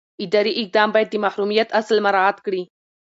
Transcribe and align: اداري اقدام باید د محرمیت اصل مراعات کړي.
اداري 0.25 0.51
اقدام 0.61 0.89
باید 0.93 1.09
د 1.11 1.15
محرمیت 1.25 1.69
اصل 1.79 1.97
مراعات 2.05 2.37
کړي. 2.45 2.61